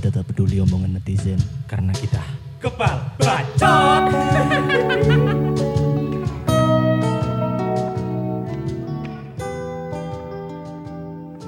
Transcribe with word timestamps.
kita 0.00 0.08
tak 0.10 0.24
peduli 0.26 0.56
omongan 0.58 0.96
netizen 0.96 1.36
Karena 1.68 1.92
kita 1.92 2.24
Kebal 2.56 2.96
bacot. 3.20 4.04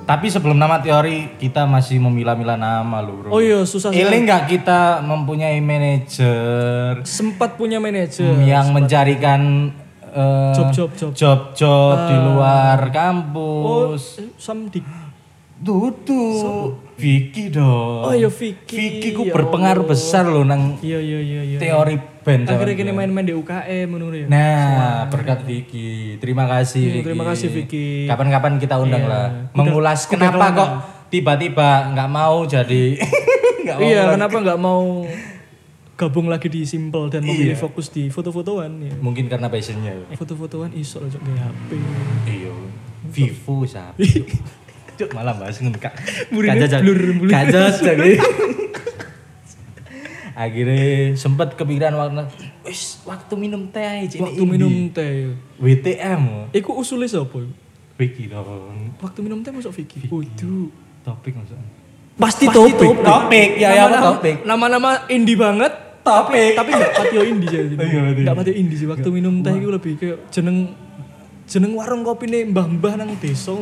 Tapi 0.02 0.26
sebelum 0.28 0.58
nama 0.58 0.76
teori 0.76 1.38
kita 1.38 1.64
masih 1.64 1.96
memilah-milah 1.96 2.58
nama 2.58 2.98
lu 3.00 3.22
bro 3.22 3.28
Oh 3.30 3.38
iya, 3.38 3.62
susah. 3.62 3.88
Ini 3.88 4.12
nggak 4.20 4.42
kita 4.50 5.00
mempunyai 5.00 5.62
manajer 5.62 7.00
Sempat 7.06 7.54
punya 7.54 7.78
manajer. 7.78 8.34
yang 8.42 8.74
mencarikan 8.74 9.70
eh, 10.04 10.52
Job-job, 10.52 10.90
job. 10.92 11.12
job-job 11.14 11.96
di 12.04 12.16
luar 12.18 12.78
Oh, 12.82 12.90
kampus. 12.90 14.02
eh, 14.18 14.28
Samdik. 14.36 14.84
Tutu, 15.62 16.18
Vicky 16.94 17.48
dong. 17.48 18.02
Oh 18.02 18.12
iya, 18.12 18.28
Vicky. 18.28 18.72
Vicky 18.72 19.08
ku 19.10 19.22
Ya 19.22 19.32
berpengaruh 19.32 19.82
besar 19.82 20.24
loh 20.24 20.42
nang 20.42 20.76
Iya 20.78 20.96
iya 20.96 21.18
iya 21.18 21.40
iya. 21.46 21.58
teori 21.58 21.96
band. 22.20 22.44
Akhirnya 22.44 22.62
zaman 22.68 22.78
kini 22.78 22.92
main-main 22.92 23.24
di 23.24 23.34
UKM 23.34 23.86
menurut 23.88 24.16
ya. 24.16 24.26
Nah, 24.26 25.08
berkat 25.08 25.42
Vicky. 25.42 26.16
Terima 26.16 26.46
kasih 26.46 26.78
Hmm, 26.80 26.94
Vicky. 26.94 27.04
terima 27.04 27.24
kasih, 27.24 27.48
Vicky. 27.48 27.86
Kapan-kapan 28.04 28.52
kita 28.56 28.76
undang 28.76 29.02
Iya. 29.02 29.10
lah. 29.10 29.26
Mengulas 29.52 30.04
kenapa 30.04 30.44
kok 30.52 30.70
tiba-tiba 31.08 31.68
nggak 31.90 32.08
mau 32.08 32.44
jadi 32.44 32.96
nggak 33.62 33.76
mau 33.76 33.82
Iya, 33.84 34.02
kenapa 34.12 34.36
nggak 34.38 34.58
mau 34.58 34.82
gabung 35.92 36.26
lagi 36.26 36.46
di 36.46 36.62
Simple 36.62 37.08
dan 37.08 37.22
memilih 37.22 37.52
Iya. 37.52 37.60
fokus 37.60 37.88
di 37.88 38.06
foto-fotoan 38.06 38.70
ya. 38.80 38.94
Mungkin 38.96 39.26
karena 39.26 39.46
passionnya. 39.46 39.92
ya. 40.02 40.14
Foto-fotoan 40.14 40.70
iso 40.72 40.98
loh 40.98 41.08
Cok, 41.08 41.20
kayak 41.20 41.40
HP. 41.42 41.70
Iya. 42.28 42.52
Vivo 43.04 43.66
siapa? 43.66 43.98
Cuk 44.98 45.10
malah 45.12 45.34
bahas 45.34 45.56
ngono 45.58 45.78
kak. 45.78 45.94
Kajak- 46.28 46.82
blur, 46.82 47.28
kajak, 47.28 47.80
jadi. 47.80 48.10
Akhirnya 50.32 51.12
sempat 51.12 51.52
kepikiran 51.54 51.92
waktu 51.92 52.24
wis 52.64 53.04
waktu 53.04 53.34
minum 53.36 53.68
teh 53.68 53.84
aja. 53.84 54.16
Waktu 54.16 54.42
minum 54.42 54.88
teh. 54.88 55.36
WTM. 55.60 56.48
Iku 56.56 56.72
usulnya 56.72 57.06
siapa? 57.06 57.44
Vicky 58.00 58.32
dong. 58.32 58.96
Waktu 58.96 59.20
minum 59.20 59.44
teh 59.44 59.52
masuk 59.52 59.76
Vicky. 59.76 60.08
Waduh. 60.08 60.72
Topik 61.04 61.36
maksudnya. 61.36 61.68
Pasti, 62.16 62.48
Pasti 62.48 62.56
topik. 62.56 63.02
topik. 63.04 63.50
Ya, 63.60 63.76
ya, 63.76 63.84
topik. 63.92 64.46
Nama-nama 64.48 65.04
indie 65.08 65.36
banget. 65.36 65.72
Topik. 66.00 66.56
Tapi 66.56 66.70
enggak 66.72 66.92
patio 66.96 67.22
indie 67.22 67.48
sih. 67.48 67.76
Enggak 67.76 68.34
patio 68.34 68.54
indie 68.56 68.78
sih. 68.80 68.88
Waktu 68.88 69.08
minum 69.12 69.44
teh 69.44 69.52
itu 69.52 69.68
lebih 69.68 69.92
kayak 70.00 70.18
jeneng 70.32 70.72
jeneng 71.46 71.74
warung 71.74 72.06
kopi 72.06 72.30
nih 72.30 72.48
mbah-mbah 72.48 72.96
nang 72.96 73.12
desa. 73.18 73.52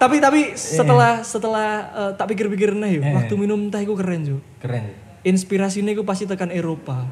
Tapi 0.00 0.16
tapi 0.18 0.56
setelah 0.56 1.20
setelah 1.20 1.68
eh, 1.92 2.12
tak 2.16 2.32
pikir-pikir 2.32 2.72
nih, 2.74 3.00
Eh. 3.00 3.14
waktu 3.14 3.34
minum 3.36 3.68
teh 3.68 3.84
itu 3.84 3.94
keren 3.94 4.20
jo. 4.24 4.38
Keren. 4.58 4.92
Inspirasinya 5.26 5.90
itu 5.90 6.06
pasti 6.06 6.24
tekan 6.24 6.50
Eropa. 6.50 7.06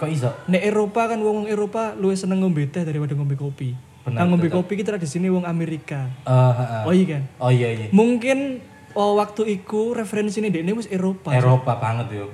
Kok 0.00 0.08
iso? 0.08 0.32
Nek 0.48 0.62
Eropa 0.64 1.12
kan 1.12 1.20
wong 1.20 1.44
Eropa 1.44 1.92
luwih 1.92 2.16
seneng 2.16 2.40
ngombe 2.40 2.64
teh 2.68 2.82
daripada 2.82 3.12
ngombe 3.12 3.36
kopi. 3.36 3.76
Benar, 4.00 4.24
Nah, 4.24 4.32
ngombe 4.32 4.48
kopi 4.48 4.80
kita 4.80 4.96
di 4.96 5.04
sini 5.04 5.28
wong 5.28 5.44
Amerika. 5.44 6.08
Eh, 6.24 6.52
heeh. 6.56 6.82
Oh 6.88 6.92
iya 6.96 7.06
kan? 7.06 7.22
Oh 7.36 7.50
iya 7.52 7.68
iya. 7.68 7.86
Mungkin 7.92 8.64
oh, 8.96 9.20
waktu 9.20 9.60
iku 9.60 9.92
referensinya 9.92 10.48
ini 10.48 10.72
wis 10.72 10.88
Eropa. 10.88 11.36
Eropa 11.36 11.76
banget 11.76 12.16
yo. 12.16 12.26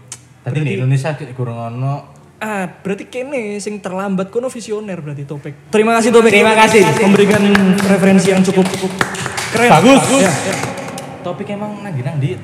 Tadi 0.47 0.63
di 0.63 0.79
Indonesia 0.79 1.11
kurang 1.35 1.59
ono. 1.75 2.16
Ah, 2.37 2.69
berarti 2.69 3.09
kene 3.09 3.57
sing 3.59 3.81
terlambat 3.81 4.29
kono 4.29 4.53
visioner 4.53 5.01
berarti 5.01 5.25
Topik. 5.25 5.73
Terima 5.73 5.97
kasih 5.97 6.13
Topik. 6.13 6.29
Terima 6.29 6.53
kasih. 6.53 6.85
memberikan 7.01 7.43
referensi 7.89 8.29
yang 8.29 8.45
cukup 8.45 8.69
keren. 9.57 9.71
Bagus. 9.73 10.05
Ya, 10.21 10.33
Topik 11.25 11.49
emang 11.49 11.81
nang 11.81 11.97
nang 11.97 12.17
di 12.21 12.37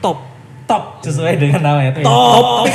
top. 0.00 0.32
top 0.64 1.04
sesuai 1.04 1.36
dengan 1.36 1.60
namanya. 1.60 2.00
Top. 2.00 2.64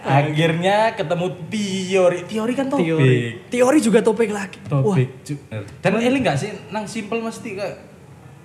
Akhirnya 0.00 0.98
ketemu 0.98 1.26
teori. 1.46 2.18
Teori 2.26 2.52
kan 2.58 2.66
topik. 2.66 2.82
Teori. 2.82 3.16
Teori 3.46 3.78
juga 3.78 4.02
Topik 4.02 4.30
lagi. 4.34 4.58
Wah, 4.66 4.82
Topik. 4.82 5.22
Cuk. 5.22 5.38
Dan 5.78 6.02
ini 6.02 6.18
enggak 6.18 6.42
sih 6.42 6.50
nang 6.74 6.90
simple 6.90 7.22
mesti 7.22 7.54
kayak 7.54 7.76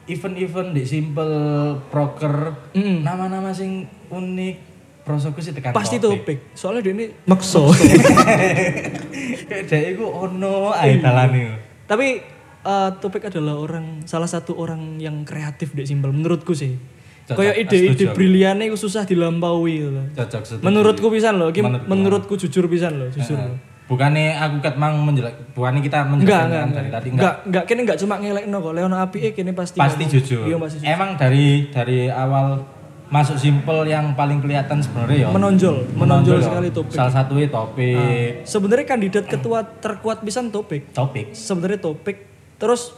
event-event 0.06 0.70
di 0.70 0.84
simple 0.86 1.34
proker 1.90 2.54
Mm. 2.78 3.02
nama-nama 3.02 3.50
sing 3.50 3.90
unik 4.06 4.75
prosoku 5.06 5.38
sih 5.40 5.54
tekan 5.54 5.70
pasti 5.72 6.02
topik. 6.02 6.26
Topik. 6.26 6.40
Soalnya 6.58 6.82
dia 6.82 6.94
ini 6.98 7.06
makso. 7.30 7.70
kayak 9.46 9.64
dia 9.70 9.80
itu 9.94 10.02
ono 10.04 10.74
ae 10.74 10.98
dalane. 10.98 11.62
Tapi 11.86 12.08
eh, 12.66 12.90
Topik 12.98 13.30
adalah 13.30 13.62
orang 13.62 14.02
salah 14.10 14.26
satu 14.26 14.58
orang 14.58 14.98
yang 14.98 15.22
kreatif 15.22 15.78
di 15.78 15.86
Simpel 15.86 16.10
menurutku 16.10 16.58
sih. 16.58 16.74
Kayak 17.26 17.58
ide-ide 17.66 18.14
briliannya 18.14 18.70
itu 18.70 18.78
susah 18.78 19.02
dilampaui 19.06 19.82
gitu. 19.82 20.02
Cocok 20.14 20.42
setuju. 20.46 20.62
Menurutku 20.62 21.10
pisan 21.10 21.42
loh, 21.42 21.50
Ki, 21.50 21.66
Menurutku. 21.66 22.38
jujur 22.38 22.70
pisan 22.70 23.02
loh, 23.02 23.10
jujur. 23.10 23.34
Loh. 23.34 23.58
Bukannya 23.86 24.34
aku 24.38 24.66
kat 24.66 24.82
mang 24.82 24.98
menjelek, 25.06 25.54
bukannya 25.54 25.82
kita 25.82 26.10
enggak, 26.10 26.26
kan 26.26 26.50
enggak. 26.50 26.74
dari 26.74 26.90
tadi 26.90 27.08
Enggak, 27.14 27.36
enggak, 27.46 27.64
kini 27.70 27.80
enggak 27.86 27.98
cuma 28.02 28.18
ngelekno 28.18 28.58
kok. 28.58 28.74
Leono 28.74 28.98
api 28.98 29.18
eh 29.30 29.32
kini 29.34 29.54
pasti 29.54 29.78
pasti 29.78 30.06
ngomong. 30.06 30.14
jujur. 30.18 30.44
Iya, 30.50 30.58
pasti 30.58 30.78
jujur. 30.82 30.90
Emang 30.90 31.10
dari 31.18 31.46
dari 31.70 32.00
awal 32.10 32.46
masuk 33.16 33.38
simple 33.40 33.88
yang 33.88 34.12
paling 34.12 34.44
kelihatan 34.44 34.84
sebenarnya 34.84 35.18
ya. 35.24 35.30
Menonjol, 35.32 35.88
menonjol 35.96 36.44
ya. 36.44 36.52
sekali 36.52 36.68
topik. 36.68 36.92
Salah 36.92 37.14
satunya 37.16 37.48
topik. 37.48 38.44
Sebenarnya 38.44 38.86
kandidat 38.86 39.26
ketua 39.32 39.64
terkuat 39.64 40.20
pisan 40.20 40.52
topik. 40.52 40.92
Topik. 40.92 41.32
Sebenarnya 41.32 41.80
topik. 41.80 42.28
Terus 42.60 42.92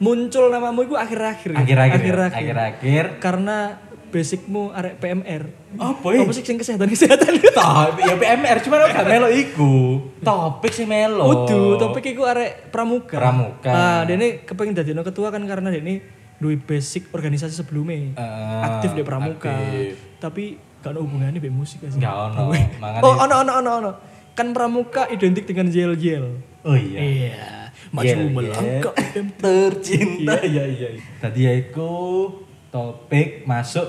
muncul 0.00 0.48
namamu 0.48 0.88
itu 0.88 0.96
akhir-akhir. 0.96 1.52
ya? 1.52 1.58
Akhir-akhir. 1.60 2.00
ya. 2.00 2.00
Akhir-akhir. 2.00 2.38
Akhir-akhir. 2.40 3.04
Karena 3.20 3.76
basicmu 4.08 4.72
arek 4.72 5.04
PMR. 5.04 5.42
Apa 5.76 6.06
ya? 6.16 6.24
Apa 6.24 6.32
sih 6.32 6.44
sing 6.48 6.56
kesehatan 6.56 6.88
kesehatan? 6.88 7.32
Topik 7.60 8.02
ya 8.08 8.16
PMR 8.16 8.56
cuma 8.64 8.88
gak 8.88 9.04
melo 9.04 9.28
iku. 9.28 10.00
Topik 10.24 10.72
sih 10.72 10.88
melo. 10.88 11.28
Udu, 11.28 11.76
topik 11.76 12.16
iku 12.16 12.24
arek 12.24 12.72
pramuka. 12.72 13.20
Pramuka. 13.20 13.68
Nah, 13.68 14.00
dene 14.08 14.48
kepengen 14.48 14.72
dadi 14.72 14.96
ketua 14.96 15.28
kan 15.28 15.44
karena 15.44 15.68
dene 15.68 16.17
duwe 16.38 16.54
basic 16.58 17.10
organisasi 17.10 17.54
sebelumnya. 17.54 18.14
Eh, 18.14 18.62
aktif 18.66 18.94
di 18.94 19.02
pramuka. 19.02 19.50
aktif. 19.50 19.98
Tapi 20.22 20.44
gak 20.78 20.94
ada 20.94 21.00
hubungannya 21.02 21.42
be 21.42 21.50
musik 21.50 21.82
sih. 21.82 21.98
Enggak 21.98 22.14
ono. 22.34 22.54
Oh, 23.02 23.14
ono 23.18 23.34
ono 23.42 23.52
ono 23.58 23.70
ono. 23.82 23.92
Kan 24.38 24.54
pramuka 24.54 25.10
identik 25.10 25.50
dengan 25.50 25.66
yel-yel. 25.70 26.38
Oh 26.62 26.78
iya. 26.78 26.98
Iya. 27.02 27.46
Maju 27.90 28.18
melangkah. 28.30 28.94
tercinta 29.38 30.34
ya 30.44 30.66
iya 30.66 30.92
tadi 31.22 31.46
ya 31.46 31.52
iku 31.56 32.26
topik 32.68 33.48
masuk 33.48 33.86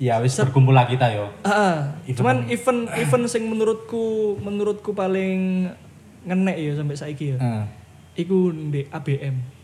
ya 0.00 0.18
wis 0.24 0.34
berkumpul 0.40 0.72
lah 0.72 0.88
kita 0.88 1.12
yo 1.12 1.28
Ah, 1.44 1.94
cuman 2.08 2.48
event 2.48 2.88
event 2.96 3.24
sing 3.28 3.44
menurutku 3.46 4.34
menurutku 4.40 4.96
paling 4.96 5.68
ngenek 6.24 6.56
ya 6.58 6.72
sampai 6.78 6.96
saiki 6.96 7.34
ya. 7.34 7.38
Heeh. 7.38 7.64
Iku 8.24 8.50
di 8.70 8.86
ABM. 8.88 9.61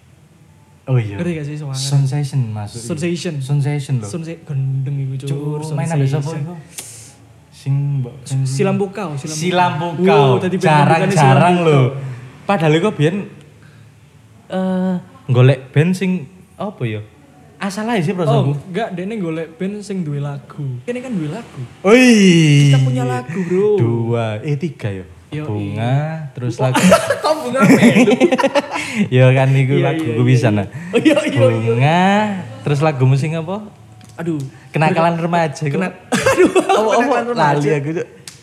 Oh 0.89 0.97
iya 0.97 1.17
Ngerti 1.21 1.31
gak 1.37 1.45
sih 1.45 1.57
semangat? 1.57 1.85
sensation 1.85 2.41
masuk 2.49 2.81
Sensation. 2.81 3.35
sensation 3.39 3.95
loh 4.01 4.09
Sunse 4.09 4.41
gendeng 4.43 4.97
iku 4.99 5.15
cur. 5.23 5.61
Cuk, 5.61 5.77
main 5.77 5.85
Sensation. 5.85 6.41
iku 6.41 6.55
sing 7.53 7.75
Silam 8.47 8.79
Pukau, 8.79 9.13
Silam 9.19 9.73
pukau 9.77 10.41
jarang-jarang 10.57 11.11
Silam 11.59 11.67
loh 11.67 11.87
padahal 12.43 12.73
iku 12.75 12.89
biyen 12.91 13.29
eh 14.49 14.97
golek 15.29 15.69
band 15.69 15.93
sing 15.93 16.25
apa 16.57 16.81
ya 16.83 17.01
asal 17.59 17.85
aja 17.85 18.01
sih 18.01 18.15
Oh, 18.15 18.17
perasaanku 18.17 18.53
enggak, 18.71 18.89
dene 18.97 19.15
golek 19.19 19.49
band 19.59 19.83
sing 19.83 20.07
duwe 20.07 20.23
lagu. 20.23 20.79
Kene 20.87 21.03
kan 21.03 21.11
duwe 21.11 21.27
lagu. 21.27 21.61
Oi. 21.83 22.71
Kita 22.71 22.79
punya 22.81 23.03
lagu, 23.03 23.35
Bro. 23.43 23.69
Dua, 23.77 24.39
eh 24.41 24.55
tiga 24.55 24.89
ya. 24.95 25.05
Yo, 25.29 25.45
Bunga, 25.45 26.33
terus 26.33 26.57
lagu. 26.57 26.81
Kok 27.25 27.35
bunga 27.45 27.61
melu? 27.69 28.17
ya 29.21 29.29
kan 29.37 29.53
iku 29.53 29.77
Iya, 29.77 29.85
lagu 29.85 30.01
iya, 30.01 30.15
gue 30.17 30.25
iya, 30.25 30.33
bisa 30.33 30.49
iya. 30.49 30.57
nah. 30.57 30.67
Iya 30.97 31.17
iya 31.21 31.29
iya. 31.29 31.41
Bunga, 31.45 32.05
terus 32.65 32.81
lagu 32.81 33.05
musing 33.05 33.37
apa? 33.37 33.69
Aduh. 34.17 34.41
Kenakalan 34.73 35.21
remaja. 35.21 35.69
Kena 35.69 35.93
Aduh. 36.09 36.49
Oh, 36.73 36.97
kenakalan 36.97 37.37
lali 37.37 37.69
aku. 37.77 37.91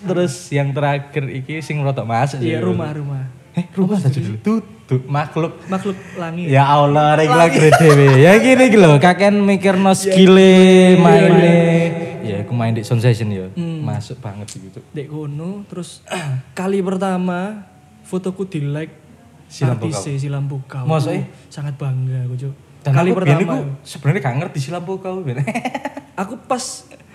Terus 0.06 0.34
yang 0.54 0.70
terakhir 0.78 1.26
iki 1.34 1.58
sing 1.66 1.82
rotok 1.82 2.06
masuk 2.06 2.38
Iya, 2.46 2.62
rumah-rumah. 2.62 3.34
Eh, 3.58 3.66
rumah 3.74 3.98
saja 3.98 4.22
dulu. 4.22 4.38
Tutup 4.46 5.02
makhluk. 5.10 5.58
Makhluk 5.66 5.98
langit. 6.22 6.54
Ya 6.54 6.70
Allah, 6.70 7.18
rek 7.18 7.34
lagu 7.34 7.58
dhewe. 7.66 8.22
Ya 8.22 8.38
gini 8.38 8.70
iki 8.70 8.78
lho, 8.78 9.02
kakek 9.02 9.34
mikir 9.34 9.74
no 9.82 9.98
skille 9.98 11.02
maine. 11.02 12.05
Ya 12.26 12.42
aku 12.42 12.54
main 12.58 12.74
di 12.74 12.82
sensation 12.82 13.30
ya. 13.30 13.48
Masuk 13.58 14.18
banget 14.20 14.58
gitu. 14.58 14.80
Dek 14.92 15.08
kono 15.08 15.62
terus 15.70 16.02
kali 16.60 16.82
pertama 16.82 17.64
fotoku 18.06 18.50
di 18.50 18.66
like 18.66 19.06
Silam 19.46 19.78
artis 19.78 20.02
Silam 20.02 20.50
Pukau. 20.50 20.90
Maksudnya? 20.90 21.30
Sangat 21.54 21.78
bangga 21.78 22.26
aku, 22.26 22.34
Cuk. 22.34 22.54
Dan 22.86 22.94
Kali 22.94 23.10
aku 23.14 23.18
pertama. 23.18 23.54
sebenarnya 23.82 24.22
gak 24.22 24.36
ngerti 24.46 24.58
sih 24.62 24.72
lampu 24.74 25.02
kau. 25.02 25.26
Aku 26.22 26.38
pas 26.46 26.62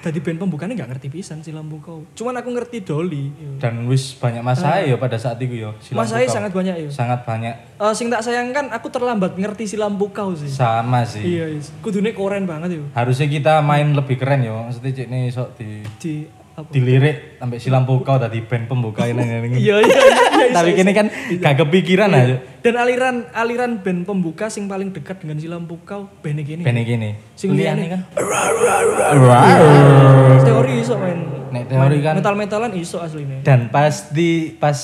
Tadi 0.00 0.16
band 0.24 0.40
pembukanya 0.40 0.72
nggak 0.80 0.96
ngerti 0.96 1.08
pisan 1.12 1.44
si 1.44 1.52
lampu 1.52 1.76
kau. 1.76 2.00
Cuman 2.16 2.32
aku 2.40 2.56
ngerti 2.56 2.80
Dolly. 2.80 3.28
Dan 3.60 3.84
wis 3.84 4.16
banyak 4.16 4.40
masalah 4.40 4.80
ya 4.80 4.96
pada 4.96 5.20
saat 5.20 5.36
itu 5.44 5.60
ya. 5.60 5.76
si 5.76 5.92
Mas 5.92 6.08
saya 6.08 6.24
sangat 6.24 6.56
banyak 6.56 6.88
ya. 6.88 6.88
sangat 6.88 7.20
banyak 7.28 7.52
Eh 7.76 7.92
sing 7.92 8.08
tak 8.08 8.24
sayangkan 8.24 8.72
aku 8.72 8.88
terlambat 8.88 9.36
ngerti 9.36 9.68
si 9.68 9.76
lampu 9.76 10.08
kau 10.08 10.32
sih. 10.32 10.48
sama 10.48 11.04
sih. 11.04 11.20
Iya, 11.20 11.52
iya. 11.52 11.60
Kudune 11.84 12.16
keren 12.16 12.48
banget 12.48 12.80
yo. 12.80 12.84
Harusnya 12.96 13.28
kita 13.28 13.60
main 13.60 13.92
lebih 13.92 14.16
keren 14.16 14.40
ya. 14.40 14.56
Maksudnya 14.56 14.92
cek 14.96 15.08
nih 15.12 15.22
sok 15.28 15.48
di 15.60 15.68
Di? 16.00 16.39
Dilirik 16.68 17.16
sampai 17.36 17.56
si 17.56 17.68
lampu 17.68 17.96
kau 18.00 18.14
tadi 18.14 18.40
band 18.40 18.66
pembuka 18.66 19.04
ini 19.04 19.22
ini. 19.22 19.56
Iya, 19.56 19.76
iya, 19.78 19.96
iya. 19.96 20.02
iya, 20.36 20.46
Tapi 20.52 20.70
kini 20.74 20.92
kan 20.92 21.06
gak 21.36 21.54
kepikiran 21.58 22.10
aja. 22.10 22.36
Dan 22.58 22.74
aliran 22.74 23.16
aliran 23.30 23.80
band 23.80 24.04
pembuka 24.04 24.46
sing 24.46 24.66
paling 24.66 24.90
dekat 24.90 25.18
dengan 25.18 25.36
si 25.36 25.46
lampu 25.46 25.80
kau 25.80 26.12
band 26.20 26.40
gini. 26.40 26.60
Band 26.60 26.80
gini. 26.80 27.10
Sing 27.32 27.52
liyane 27.52 27.88
kan. 27.88 28.00
Teori 30.42 30.72
iso 30.78 30.94
main. 30.96 31.18
Nek 31.50 31.64
teori 31.66 31.98
kan 31.98 32.14
Metal-metalan 32.16 32.70
iso 32.74 32.98
aslinya. 32.98 33.42
dan 33.42 33.66
pasti 33.68 34.54
pas 34.54 34.78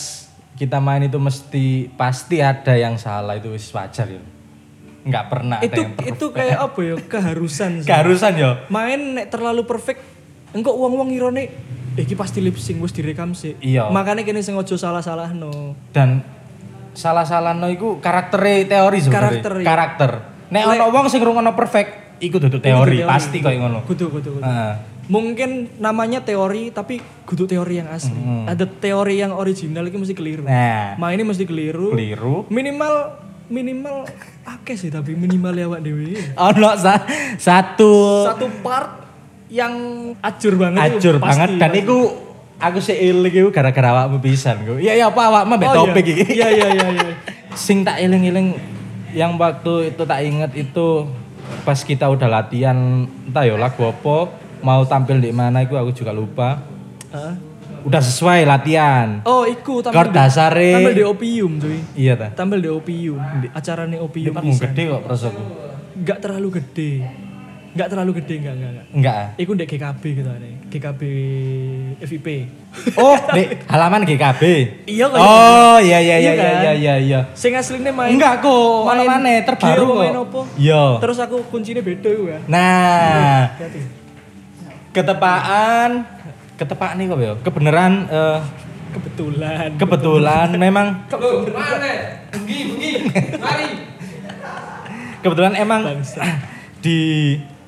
kita 0.53 0.81
main 0.81 1.05
itu 1.05 1.15
mesti 1.15 1.67
pasti 1.95 2.41
ada 2.41 2.75
yang 2.75 2.97
salah 2.97 3.37
itu 3.37 3.53
wajar 3.53 4.09
ya. 4.09 4.23
Nggak 5.07 5.25
pernah 5.31 5.63
ada 5.63 5.67
Itu 5.69 5.79
yang 5.79 5.93
perfect. 5.95 6.11
itu 6.11 6.27
kayak 6.33 6.59
apa 6.67 6.79
ya? 6.83 6.95
Keharusan 6.99 7.71
keharusan 7.85 8.33
ya. 8.35 8.51
main 8.67 8.99
nek 9.15 9.27
terlalu 9.29 9.63
perfect 9.63 10.03
engkau 10.57 10.73
uang-uang 10.75 11.11
irone 11.11 11.45
iki 11.95 12.13
pasti 12.13 12.41
lip 12.41 12.57
sync 12.57 12.79
wis 12.79 12.91
direkam 12.91 13.33
sih 13.33 13.57
Iya. 13.59 13.89
makanya 13.89 14.21
kini 14.23 14.41
sing 14.41 14.53
ojo 14.53 14.75
salah-salah 14.75 15.31
no 15.31 15.77
Dan 15.91 16.25
salah-salah 16.93 17.53
no 17.53 17.69
iku 17.69 18.01
karakter 18.01 18.41
teori 18.65 18.99
sebenarnya. 18.99 19.21
Karakter, 19.37 19.53
iya. 19.55 19.67
Karakter. 19.67 20.11
Nek 20.49 20.63
ono 20.67 20.85
wong 20.91 21.07
sing 21.07 21.21
ngrungokno 21.21 21.53
perfect 21.53 21.91
iku 22.19 22.37
duduk 22.39 22.59
teori, 22.59 23.05
pasti 23.05 23.39
koyo 23.39 23.61
ngono. 23.61 23.85
kudu 23.85 24.09
kudu 24.11 24.29
kudu 24.33 24.41
Heeh. 24.41 24.73
mungkin 25.07 25.51
namanya 25.77 26.19
teori 26.19 26.69
tapi 26.69 26.97
kudu 27.23 27.45
teori 27.47 27.77
yang 27.77 27.89
asli 27.89 28.17
ada 28.43 28.65
teori 28.65 29.21
yang 29.21 29.31
original 29.31 29.85
itu 29.85 29.95
mesti 29.95 30.13
keliru 30.13 30.43
Nah, 30.43 30.97
main 30.97 31.15
ini 31.15 31.23
mesti 31.23 31.45
keliru 31.45 31.93
keliru. 31.93 32.49
minimal 32.49 33.21
minimal 33.47 34.03
akeh 34.43 34.75
sih 34.75 34.89
tapi 34.89 35.13
minimal 35.15 35.53
ya 35.53 35.67
awak 35.67 35.79
dewi 35.81 36.17
Ono 36.35 36.71
sa- 36.75 37.05
satu 37.39 38.27
satu 38.27 38.51
part 38.59 39.06
yang 39.49 39.73
acur 40.19 40.55
banget 40.57 40.97
itu 40.97 41.11
pasti, 41.13 41.23
banget 41.23 41.51
dan 41.57 41.71
pasti. 41.71 41.81
iku 41.81 41.99
aku 42.57 42.79
seiling 42.81 43.35
iku 43.37 43.49
gara-gara 43.51 43.89
awakmu 43.93 44.19
pisan 44.19 44.57
ku. 44.63 44.75
Iya 44.77 44.93
iya 44.95 45.07
apa 45.07 45.23
awakmu 45.23 45.55
mbek 45.55 45.69
Oh, 45.69 45.75
topik 45.85 46.05
iya. 46.05 46.15
iki. 46.15 46.25
iya 46.33 46.49
iya 46.51 46.69
iya 46.73 46.89
iya 46.93 47.09
Sing 47.57 47.83
tak 47.83 47.99
eling-eling 47.99 48.59
yang 49.11 49.35
waktu 49.35 49.91
itu 49.91 50.03
tak 50.03 50.21
inget 50.21 50.53
itu 50.53 51.07
pas 51.63 51.79
kita 51.79 52.07
udah 52.07 52.29
latihan 52.29 52.77
entah 53.23 53.43
ya 53.43 53.55
lagu 53.55 53.81
apa 53.83 54.29
mau 54.59 54.83
tampil 54.83 55.17
di 55.17 55.31
mana 55.31 55.61
itu 55.61 55.73
aku 55.73 55.93
juga 55.93 56.11
lupa. 56.11 56.59
Heeh. 57.09 57.35
Udah 57.83 58.03
sesuai 58.03 58.43
latihan. 58.43 59.23
oh 59.23 59.47
iku 59.47 59.79
tampil 59.79 60.11
di, 60.11 60.11
dasare. 60.13 60.71
tampil 60.75 60.91
di 60.93 61.05
opium 61.07 61.53
cuy 61.57 61.79
Iya 61.95 62.13
ta. 62.17 62.27
tampil 62.35 62.59
di 62.59 62.67
opium 62.69 63.23
acara 63.53 63.87
nih 63.87 64.03
opium 64.03 64.35
pisan. 64.35 64.59
gede 64.67 64.83
kok 64.91 65.03
prosoku. 65.03 65.43
nggak 65.97 66.19
terlalu 66.19 66.49
gede 66.59 66.91
nggak 67.77 67.89
terlalu 67.89 68.11
gede 68.19 68.35
nggak 68.41 68.55
nggak 68.57 68.71
nggak 68.73 68.87
Enggak. 68.91 69.15
ah? 69.15 69.29
Iku 69.37 69.51
ndek 69.53 69.69
GKB 69.69 70.03
gitu 70.17 70.31
ane 70.31 70.51
GKB 70.67 71.01
FIP 72.01 72.27
Oh, 72.95 73.17
di 73.37 73.43
halaman 73.67 74.03
GKB. 74.03 74.43
Iya 74.85 75.05
kok. 75.07 75.17
Oh, 75.17 75.77
iya 75.79 75.97
iya 75.99 76.17
iya 76.17 76.19
Iya 76.19 76.33
iya 76.33 76.37
kan? 76.37 76.57
iya 76.59 76.73
iya 76.75 76.95
iya. 76.99 77.21
sing 77.33 77.53
aslinya 77.53 77.89
main 77.91 78.13
Enggak 78.13 78.41
kok, 78.41 78.85
mana 78.85 79.01
main 79.01 79.09
mana 79.23 79.33
terbaru 79.43 79.85
kok. 79.87 79.97
main 79.99 80.17
opo 80.19 80.41
Iya. 80.57 80.97
terus 80.99 81.17
aku 81.19 81.37
kuncinya 81.47 81.81
beda 81.81 82.09
iku 82.09 82.25
ya 82.27 82.39
Nah, 82.47 83.53
ketepaan 84.91 85.91
ketepaan 86.55 86.97
nih 86.97 87.07
kok 87.07 87.19
ya. 87.19 87.33
Kebenaran 87.43 87.93
eh, 88.07 88.39
kebetulan 88.91 89.69
kebetulan 89.77 90.49
memang 90.57 90.87
kebetulan 95.23 95.53
emang 95.55 95.81
di 96.79 96.99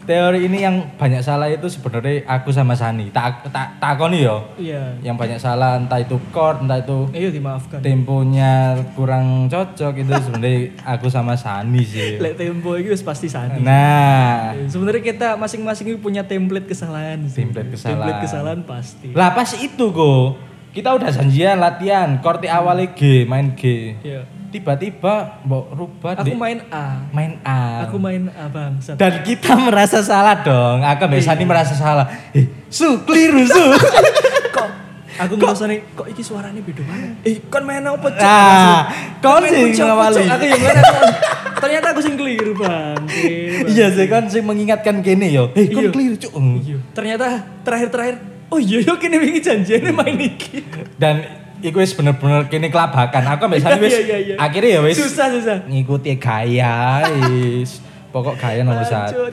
teori 0.09 0.49
ini 0.49 0.65
yang 0.65 0.97
banyak 0.97 1.21
salah 1.21 1.53
itu 1.53 1.69
sebenarnya 1.69 2.25
aku 2.25 2.49
sama 2.49 2.73
Sani. 2.73 3.13
Tak 3.13 3.53
tak 3.53 3.77
takoni 3.77 4.25
yo. 4.25 4.41
iya 4.57 4.97
Yang 5.05 5.17
banyak 5.21 5.39
salah 5.39 5.77
entah 5.77 6.01
itu 6.01 6.17
chord, 6.33 6.65
entah 6.65 6.81
itu 6.81 7.13
iya 7.13 7.29
dimaafkan 7.29 7.85
temponya 7.85 8.81
kurang 8.97 9.53
cocok 9.53 9.93
itu 10.01 10.13
sebenarnya 10.17 10.73
aku 10.89 11.13
sama 11.13 11.37
Sani 11.37 11.85
sih. 11.85 12.17
lek 12.17 12.41
tempo 12.41 12.73
itu 12.81 12.97
pasti 13.05 13.29
sani 13.29 13.61
Nah, 13.61 14.57
sebenarnya 14.65 15.03
kita 15.05 15.29
masing-masing 15.37 16.01
punya 16.01 16.25
template 16.25 16.73
kesalahan 16.73 17.29
sih. 17.29 17.45
Template 17.45 17.77
kesalahan. 17.77 18.01
template 18.01 18.21
kesalahan 18.25 18.61
pasti 18.65 19.09
lah 19.13 19.37
pas 19.37 19.51
itu 19.53 19.85
kok 19.93 20.27
kita 20.73 20.95
udah 20.95 21.11
janjian 21.11 21.59
latihan, 21.59 22.23
chord 22.23 22.45
awalnya 22.47 22.95
G, 22.95 23.27
main 23.29 23.53
G. 23.53 23.93
iya 24.01 24.38
Tiba-tiba 24.49 25.15
mbok 25.43 25.65
rubah 25.71 26.17
aku 26.17 26.33
main 26.33 26.65
A 26.69 27.05
main 27.11 27.37
A. 27.43 27.85
aku 27.85 27.97
main 27.97 28.29
A 28.31 28.49
bangsat 28.49 28.97
Dan 28.97 29.21
kita 29.21 29.53
merasa 29.55 30.01
salah 30.01 30.41
dong. 30.41 30.81
Aku 30.81 31.05
Iya. 31.05 31.11
mbak 31.11 31.21
Sani 31.23 31.45
merasa 31.45 31.75
salah. 31.75 32.09
Eh, 32.33 32.49
su, 32.67 33.05
keliru 33.05 33.45
su. 33.45 33.61
kok 34.51 34.69
aku 35.19 35.35
ngerasa 35.35 35.65
nih 35.67 35.85
kok 35.93 36.07
iki 36.07 36.23
suaranya 36.23 36.59
beda 36.59 36.81
banget 36.81 37.11
eh 37.23 37.37
kan 37.45 37.61
main 37.61 37.83
apa 37.83 38.09
cok 38.09 38.23
Nah, 38.23 38.81
sih 39.45 39.61
pucuk, 39.67 39.85
ngawali. 39.85 40.23
aku 40.25 40.45
yang 40.47 40.63
mana 40.63 40.83
ternyata 41.59 41.87
aku 41.91 42.01
sing 42.01 42.15
keliru 42.15 42.53
bang 42.55 42.97
Iya 43.67 43.87
sih 43.91 44.07
kan 44.07 44.25
sih 44.27 44.41
mengingatkan 44.41 45.03
gini 45.03 45.29
yo. 45.29 45.51
Eh, 45.53 45.67
kau 45.67 45.83
Iya. 45.83 45.91
keliru 45.91 46.15
cuk. 46.17 46.33
Iya. 46.63 46.79
ternyata 46.95 47.27
terakhir-terakhir 47.61 48.17
oh 48.49 48.57
iya 48.57 48.79
yo 48.81 48.95
kini 48.97 49.17
wingi 49.19 49.41
janjiannya 49.43 49.93
main 49.93 50.17
iki 50.17 50.65
Dan 50.97 51.21
iku 51.61 51.79
wis 51.79 51.93
bener-bener 51.93 52.47
kini 52.47 52.69
kelabakan. 52.69 53.23
Aku 53.35 53.47
mbak 53.47 53.59
Sani 53.59 53.81
wis 53.87 53.93
Iya, 53.93 54.01
iya, 54.01 54.19
iya. 54.23 54.35
akhirnya 54.37 54.71
ya 54.77 54.81
wis 54.83 54.97
susah 54.97 55.27
susah 55.31 55.57
ngikuti 55.67 56.15
gaya 56.17 57.03
wis. 57.29 57.83
Pokok 58.09 58.37
gaya 58.37 58.65
nomor 58.65 58.83
satu. 58.83 59.29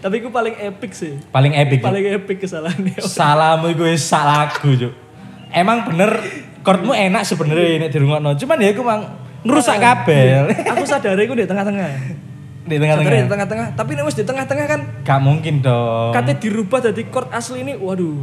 tapi 0.00 0.16
aku 0.18 0.32
paling 0.32 0.56
epic 0.56 0.90
sih 0.90 1.14
Paling 1.28 1.52
epic. 1.52 1.84
Paling 1.84 2.04
epic 2.10 2.40
kesalahannya 2.40 2.96
Salahmu 3.16 3.70
iku 3.70 3.84
wis 3.84 4.00
sak 4.00 4.24
lagu, 4.24 4.72
Cuk. 4.72 4.92
Emang 5.50 5.84
bener 5.84 6.18
chordmu 6.60 6.90
enak 6.90 7.22
sebenarnya 7.22 7.86
nek 7.86 7.90
dirungokno. 7.90 8.34
Cuman 8.34 8.56
ya 8.58 8.72
iku 8.72 8.80
mang 8.80 9.02
ngerusak 9.40 9.76
kabel. 9.78 10.52
aku 10.52 10.84
sadar 10.84 11.16
aku 11.16 11.32
di 11.32 11.44
tengah-tengah 11.44 11.88
di 12.60 12.76
sadar 12.76 12.76
di 12.76 12.76
tengah-tengah. 12.76 13.24
tengah-tengah 13.26 13.66
tapi 13.72 13.90
nih 13.96 14.04
di 14.04 14.22
tengah-tengah 14.22 14.66
kan 14.68 14.80
Gak 15.00 15.20
mungkin 15.24 15.54
dong. 15.58 16.12
katanya 16.12 16.36
dirubah 16.38 16.78
dari 16.84 17.02
chord 17.08 17.28
asli 17.32 17.64
ini 17.64 17.72
waduh 17.74 18.20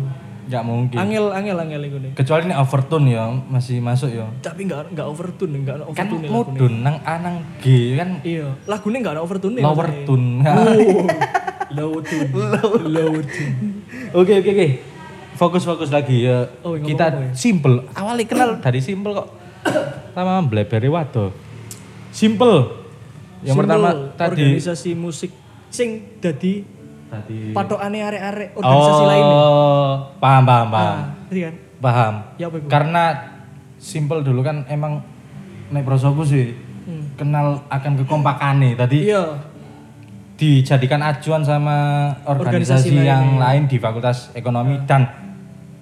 Gak 0.48 0.64
mungkin. 0.64 0.96
angel 0.96 1.26
angel 1.30 1.58
angel 1.60 1.82
itu 1.84 1.98
nih 2.00 2.12
Kecuali 2.14 2.42
ini 2.44 2.56
overtone 2.56 3.06
ya, 3.10 3.24
masih 3.28 3.78
masuk 3.78 4.08
ya. 4.10 4.26
tapi 4.40 4.64
nggak 4.64 4.96
nggak 4.96 5.04
overtune 5.06 5.60
nggak 5.60 5.76
ada 5.76 5.84
Kan 5.92 6.08
overtune 6.08 6.28
mudun 6.28 6.74
nang 6.82 6.98
anang 7.04 7.36
G 7.60 7.66
kan 7.94 8.24
iya 8.24 8.48
lagunya 8.64 8.98
nggak 9.00 9.14
ada 9.14 9.22
overtune 9.22 9.60
lower 9.66 9.90
tune. 10.04 10.40
low 11.70 12.00
tune 12.00 12.32
low 12.86 13.12
tune 13.20 13.56
Oke 14.10 14.34
oke 14.36 14.50
oke. 14.50 14.68
Fokus 15.36 15.62
fokus 15.62 15.90
lagi 15.90 16.24
ya. 16.24 16.48
Oh, 16.62 16.74
Kita 16.74 17.12
ya? 17.12 17.30
simple. 17.32 17.86
Awalnya 17.92 18.26
kenal 18.26 18.50
dari 18.58 18.80
simple 18.80 19.14
kok. 19.14 19.28
Sama 20.16 20.42
Blackberry 20.42 20.88
Wado. 20.88 21.30
Simple. 22.10 22.88
Yang 23.40 23.54
Simbol 23.54 23.60
pertama 23.60 23.90
tadi 24.16 24.34
organisasi 24.56 24.90
musik 24.94 25.30
sing 25.70 26.18
dadi 26.18 26.66
tadi 27.08 27.52
patokane 27.52 28.00
arek-arek 28.02 28.50
organisasi 28.54 28.92
oh, 28.94 29.08
lainnya 29.08 29.42
paham 30.18 30.44
paham 30.44 30.68
paham. 30.68 30.94
ah, 30.94 31.04
iya 31.30 31.48
kan 31.48 31.56
Paham. 31.78 32.14
ya 32.36 32.46
apa 32.46 32.58
Karena 32.66 33.04
simple 33.78 34.20
dulu 34.20 34.42
kan 34.42 34.66
emang 34.68 35.00
nek 35.70 35.84
prosoku 35.84 36.24
sih 36.24 36.48
Hmm. 36.84 37.04
kenal 37.16 37.68
akan 37.68 38.00
kekompakan 38.00 38.58
nih 38.58 38.74
tadi 38.74 38.98
iya 39.06 39.36
dijadikan 40.34 41.02
acuan 41.02 41.42
sama 41.42 41.76
organisasi, 42.24 42.88
Organisasi 42.88 42.96
yang 42.96 43.36
lainnya. 43.36 43.44
lain 43.44 43.64
di 43.66 43.78
Fakultas 43.78 44.32
Ekonomi 44.32 44.80
dan 44.84 45.04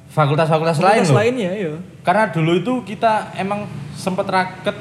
fakultas-fakultas 0.08 0.80
lain 0.80 1.04
loh. 1.04 1.14
lainnya 1.14 1.52
iya 1.52 1.74
Karena 2.02 2.26
dulu 2.28 2.52
itu 2.56 2.74
kita 2.84 3.36
emang 3.36 3.68
sempet 3.94 4.26
raket 4.26 4.74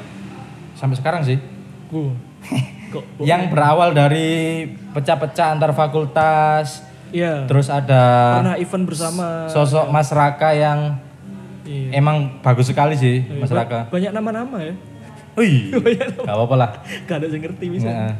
sampai 0.73 0.95
sekarang 0.95 1.21
sih. 1.21 1.37
yang 3.19 3.47
berawal 3.47 3.91
dari 3.91 4.63
pecah-pecah 4.91 5.51
antar 5.51 5.71
fakultas, 5.71 6.81
iya 7.09 7.43
terus 7.45 7.67
ada 7.67 8.39
pernah 8.39 8.55
event 8.55 8.85
bersama 8.85 9.47
sosok 9.47 9.87
Mas 9.87 10.09
Raka 10.09 10.51
yang 10.51 10.99
iya. 11.63 11.95
emang 11.95 12.39
bagus 12.39 12.67
sekali 12.67 12.95
sih 12.95 13.23
Mas 13.33 13.49
Ba- 13.49 13.61
Raka. 13.61 13.79
banyak 13.89 14.11
nama-nama 14.11 14.57
ya 14.59 14.73
Wih, 15.35 15.67
banyak 15.83 16.15
gak 16.17 16.31
apa-apa 16.31 16.55
lah. 16.55 16.69
gak 17.03 17.17
ada 17.17 17.27
yang 17.27 17.43
ngerti 17.43 17.65
bisa 17.67 17.87
Nah, 17.87 18.15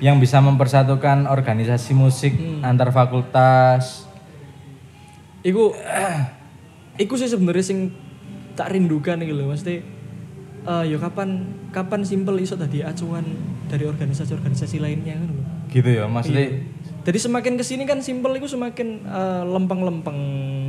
yang 0.00 0.16
bisa 0.16 0.40
mempersatukan 0.40 1.24
organisasi 1.24 1.92
musik 1.92 2.32
Hmm. 2.32 2.64
antar 2.64 2.90
fakultas. 2.90 4.08
Iku 5.40 5.70
Iku 6.96 7.14
sih 7.14 7.24
sebenarnya 7.26 7.62
sing 7.62 7.92
tak 8.52 8.72
rindukan 8.72 9.16
iki 9.16 9.30
lho 9.30 9.46
mesti 9.46 9.99
eh 10.70 10.84
ya 10.86 10.98
kapan 11.02 11.42
kapan 11.74 12.06
simpel 12.06 12.38
iso 12.38 12.54
tadi 12.54 12.78
acuan 12.80 13.26
dari 13.66 13.84
organisasi-organisasi 13.84 14.78
lainnya 14.78 15.18
kan 15.18 15.28
lho. 15.28 15.42
Gitu 15.70 15.88
ya, 15.90 16.06
maksudnya 16.06 16.46
Iya. 16.46 16.78
Jadi 17.00 17.16
semakin 17.16 17.56
ke 17.56 17.64
sini 17.64 17.88
kan 17.88 18.04
simpel 18.04 18.36
itu 18.36 18.44
semakin 18.44 19.02
eh, 19.02 19.42
lempeng-lempeng 19.48 20.18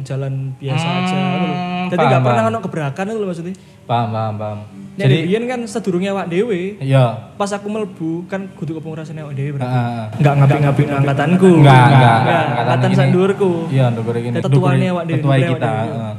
jalan 0.02 0.56
biasa 0.56 0.88
aja. 1.04 1.12
gitu 1.36 1.46
loh. 1.46 1.58
Hmm, 1.60 1.90
Jadi 1.92 2.04
nggak 2.08 2.24
pernah 2.24 2.44
ono 2.48 2.58
gebrakan 2.64 3.06
itu 3.12 3.20
loh 3.20 3.28
maksudnya. 3.28 3.56
Paham, 3.84 4.08
paham, 4.10 4.34
paham. 4.40 4.60
Jadi 4.92 5.02
Jadi 5.02 5.18
biyen 5.28 5.44
kan 5.46 5.60
sedurunge 5.68 6.08
awak 6.08 6.28
dhewe, 6.28 6.80
ya 6.80 7.36
pas 7.36 7.52
aku 7.52 7.68
melbu 7.68 8.28
kan 8.32 8.48
kudu 8.56 8.80
kepengurasan 8.80 9.20
awak 9.20 9.36
dhewe 9.36 9.60
berarti. 9.60 9.76
Heeh. 9.76 10.04
Enggak 10.24 10.34
ngapik-ngapik 10.40 10.86
angkatanku. 10.88 11.50
Enggak, 11.60 11.86
enggak, 11.92 12.16
enggak. 12.24 12.44
Angkatan 12.56 12.92
sandurku. 12.96 13.52
Iya, 13.68 13.86
ndukure 13.92 14.20
gini. 14.24 14.36
Tetuane 14.40 14.86
awak 14.88 15.04
dhewe, 15.08 15.20
ndukure 15.20 15.44
kita. 15.52 15.72
heeh. 15.84 16.14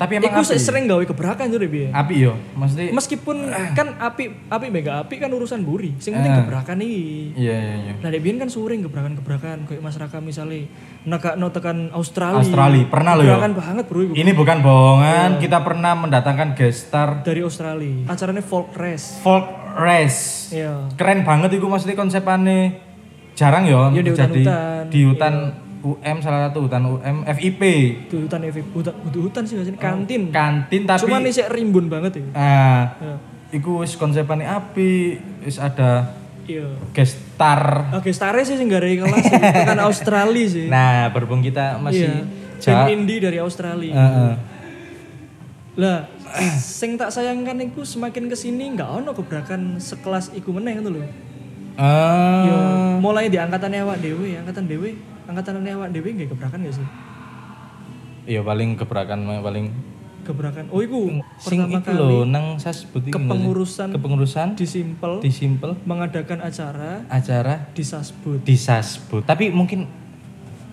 Tapi 0.00 0.16
emang 0.16 0.32
Iku 0.32 0.40
api. 0.42 0.56
sering 0.56 0.88
gawe 0.88 1.04
gebrakan 1.04 1.44
jare 1.46 1.68
biyen. 1.68 1.92
Api 1.92 2.14
yo, 2.18 2.32
maksudnya 2.54 2.88
Meskipun 2.90 3.36
kan 3.70 4.00
api 4.00 4.48
api 4.48 4.66
mega 4.66 4.96
api 4.98 5.14
kan 5.14 5.28
urusan 5.28 5.60
buri. 5.60 5.92
Sing 5.98 6.16
penting 6.16 6.32
Eh. 6.32 6.38
gebrakan 6.40 6.80
iki. 6.80 7.04
Iya, 7.36 7.52
iya, 7.54 7.74
iya. 7.78 7.92
Nah, 7.94 8.08
dek 8.08 8.18
biyen 8.18 8.36
kan 8.36 8.48
sering 8.48 8.80
gebrakan-gebrakan 8.80 9.68
kayak 9.68 9.78
Mas 9.78 9.94
Raka 9.94 10.18
misalnya 10.18 10.64
nekakno 11.02 11.48
tekan 11.50 11.92
Australia. 11.92 12.40
Australia, 12.40 12.88
pernah 12.88 13.12
loh, 13.12 13.22
yo. 13.22 13.36
Gebrakan 13.36 13.52
banget, 13.54 13.84
Bro. 13.86 14.00
iku. 14.02 14.12
Ini 14.16 14.30
bukan 14.32 14.56
bohongan, 14.58 15.30
kita 15.36 15.58
pernah 15.60 15.92
mendatangkan 15.94 16.48
guest 16.54 16.88
star 16.88 17.20
Dari 17.20 17.40
Australia. 17.40 18.08
Acaranya 18.08 18.40
folk 18.40 18.72
race. 18.74 19.20
folk 19.20 19.44
race. 19.76 20.48
Iya. 20.50 20.88
Keren 20.94 21.22
banget 21.22 21.54
itu 21.54 21.66
maksudnya 21.66 21.94
konsepannya. 21.94 22.88
Jarang 23.32 23.64
yo 23.64 23.88
Iya, 23.90 24.00
di 24.00 24.10
jadi 24.10 24.10
hutan-hutan. 24.10 24.82
di 24.88 25.00
hutan 25.02 25.34
UM 25.80 26.16
salah 26.20 26.46
satu 26.46 26.64
hutan 26.64 26.84
UM 26.84 27.16
FIP. 27.26 27.62
Itu 28.04 28.22
hutan 28.22 28.44
efek 28.44 28.68
hutan, 28.70 28.92
kudu 29.00 29.18
hutan 29.26 29.42
sih 29.42 29.56
sih? 29.58 29.72
kantin. 29.74 30.28
Kantin 30.28 30.84
tapi 30.84 31.08
Cuman 31.08 31.24
ini 31.24 31.32
sih 31.32 31.44
rimbun 31.46 31.88
banget 31.88 32.20
ya. 32.20 32.24
ah 32.32 32.82
Ya. 32.96 33.14
iku 33.50 33.80
wis 33.80 33.96
konsepannya 33.96 34.44
api, 34.44 35.16
wis 35.40 35.56
ada 35.56 36.12
Iya. 36.44 36.66
guest 36.90 37.16
star. 37.34 37.94
Oke, 37.94 38.10
Stare 38.10 38.42
sih 38.42 38.54
sing 38.54 38.66
gara 38.66 38.84
kelas 38.84 39.22
sih. 39.22 39.38
tekan 39.56 39.80
Australia 39.80 40.46
sih. 40.46 40.66
Nah, 40.66 41.08
berhubung 41.08 41.40
kita 41.40 41.78
masih 41.78 42.10
iya. 42.10 42.26
Band 42.60 42.90
indie 42.90 43.18
dari 43.18 43.38
Australia. 43.38 43.94
Heeh. 43.94 44.32
Lah, 45.76 46.10
sing 46.52 46.98
tak 46.98 47.08
sayangkan 47.08 47.56
iku 47.62 47.82
semakin 47.82 48.26
ke 48.26 48.34
sini 48.34 48.74
nggak 48.74 49.00
ono 49.00 49.14
gebrakan 49.14 49.78
sekelas 49.78 50.34
iku 50.34 50.52
meneh 50.52 50.76
ngono 50.76 50.88
lho. 50.92 51.02
Ah. 51.78 52.44
Yo, 52.44 52.56
mulai 53.00 53.32
di 53.32 53.38
angkatannya 53.38 53.80
awak 53.80 54.02
dewe, 54.02 54.36
angkatan 54.36 54.66
dewe, 54.66 54.98
angkatan 55.30 55.62
awak 55.62 55.94
dewe 55.94 56.10
nggak 56.10 56.28
gebrakan 56.34 56.66
gak 56.66 56.74
sih? 56.76 56.86
Iya 58.26 58.42
paling 58.42 58.76
gebrakan 58.76 59.24
paling 59.40 59.66
Gebrakan. 60.20 60.68
Oh, 60.68 60.84
iku 60.84 61.24
sing 61.40 61.64
pertama 61.64 61.80
kali 61.80 61.96
lho 61.96 62.28
nang 62.28 62.60
sasbut 62.60 63.08
sih? 63.08 63.12
kepengurusan 63.12 63.88
kepengurusan 63.96 64.52
di 64.52 64.68
Simpel 64.68 65.16
di 65.24 65.32
simpel 65.32 65.80
mengadakan 65.88 66.44
acara 66.44 67.08
acara 67.08 67.72
di 67.72 67.80
Sasbud. 67.80 68.44
di 68.44 68.52
sasbut. 68.52 69.24
Tapi 69.24 69.48
mungkin 69.48 69.88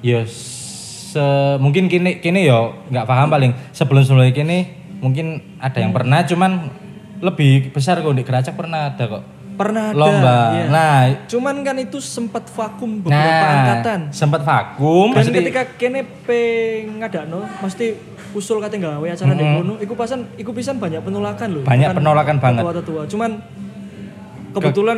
ya 0.03 0.27
se 0.27 1.23
mungkin 1.63 1.87
kini 1.87 2.19
kini 2.19 2.43
yo 2.43 2.75
nggak 2.91 3.07
paham 3.07 3.31
paling 3.31 3.55
sebelum 3.71 4.03
sebelumnya 4.03 4.35
kini 4.35 4.57
mungkin 4.99 5.55
ada 5.63 5.79
yang 5.79 5.95
pernah 5.95 6.27
cuman 6.27 6.67
lebih 7.23 7.71
besar 7.71 8.03
kok 8.03 8.13
di 8.13 8.27
Geracak 8.27 8.53
pernah 8.59 8.91
ada 8.93 9.03
kok 9.07 9.23
Pernah 9.57 9.89
ada. 9.89 9.97
lomba. 9.97 10.35
iya. 10.53 10.65
Nah, 10.69 10.99
Cuman 11.25 11.65
kan 11.65 11.75
itu 11.75 11.97
sempat 11.97 12.45
vakum 12.47 13.01
beberapa 13.01 13.17
nah 13.17 13.53
angkatan. 13.57 13.99
sempat 14.11 14.41
vakum 14.41 15.09
Dan 15.09 15.15
maksudnya 15.17 15.41
ketika 15.41 15.63
kene 15.73 16.05
ngadakno 16.93 17.41
mesti 17.57 17.97
usul 18.31 18.61
kate 18.61 18.77
gawe 18.77 19.01
acara 19.03 19.33
di 19.33 19.41
kono, 19.41 19.73
iku 19.77 19.93
pasan 19.93 20.29
iku 20.35 20.53
pisan 20.53 20.77
banyak 20.77 21.01
penolakan 21.01 21.47
loh. 21.51 21.63
Banyak 21.63 21.89
Tekan 21.89 21.97
penolakan 21.97 22.35
banget. 22.37 22.61
Ketua-ketua. 22.61 23.01
Cuman 23.09 23.31
kebetulan 24.53 24.97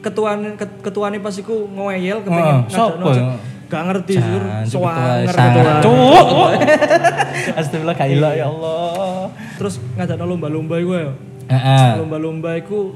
ketuaan 0.00 0.54
ket- 0.54 0.78
ketuane 0.82 1.18
pas 1.18 1.34
iku 1.34 1.66
ngeyel 1.68 2.22
kepengen 2.22 2.66
sopo 2.66 2.98
ngadakno. 3.00 3.10
ya? 3.12 3.24
Gak 3.66 3.82
ngerti 3.82 4.14
sur, 4.14 4.42
ketua, 4.62 4.94
ketua. 5.26 5.74
Cuk. 5.82 6.50
Astagfirullah 7.58 7.94
gak 7.94 8.08
ya 8.34 8.46
Allah. 8.46 9.26
Terus 9.58 9.82
ngadakno 9.94 10.24
lomba-lomba 10.28 10.74
iku 10.78 10.92
ya. 10.94 11.10
Heeh. 11.46 11.90
Lomba-lomba 11.98 12.54
iku 12.54 12.94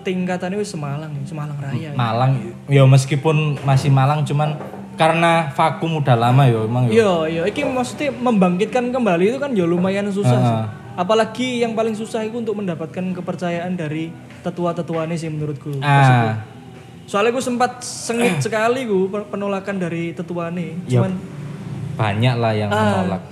tingkatannya 0.00 0.56
wis 0.56 0.68
Semalang 0.68 1.10
ya, 1.10 1.22
Semalang 1.24 1.58
Raya. 1.58 1.78
ya. 1.84 1.92
Malang 1.92 2.32
ya 2.66 2.82
meskipun 2.84 3.36
masih 3.62 3.88
Malang 3.88 4.22
cuman 4.22 4.54
karena 4.94 5.52
vakum 5.52 5.96
udah 5.96 6.14
lama 6.14 6.42
ya 6.42 6.58
emang 6.60 6.84
ya. 6.86 6.92
Iya, 6.92 7.12
iya. 7.28 7.42
Iki 7.46 7.62
maksudnya 7.64 8.10
membangkitkan 8.10 8.90
kembali 8.90 9.24
itu 9.26 9.38
kan 9.38 9.50
ya 9.52 9.62
lumayan 9.62 10.08
susah. 10.08 10.34
Heeh. 10.34 10.64
Apalagi 10.96 11.62
yang 11.62 11.72
paling 11.72 11.94
susah 11.94 12.22
itu 12.22 12.34
untuk 12.36 12.54
mendapatkan 12.54 13.14
kepercayaan 13.14 13.72
dari 13.72 14.10
tetua-tetuanya 14.40 15.14
sih 15.14 15.30
menurutku. 15.30 15.78
Ah. 15.78 16.42
Soalnya 17.04 17.30
gue 17.30 17.44
sempat 17.44 17.78
sengit 17.80 18.40
sekali 18.44 18.82
gue 18.82 19.06
penolakan 19.24 19.78
dari 19.78 20.10
tetuane. 20.10 20.82
Ya, 20.84 20.98
Cuman 20.98 21.12
banyak 21.94 22.34
lah 22.34 22.52
yang 22.52 22.68
Ah. 22.68 22.82
menolak. 23.00 23.22